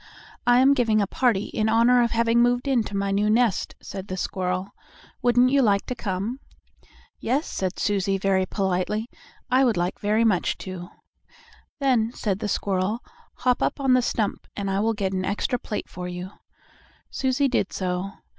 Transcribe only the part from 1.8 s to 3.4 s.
of having moved into my new